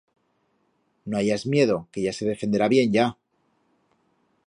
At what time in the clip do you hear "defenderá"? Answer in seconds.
2.25-2.67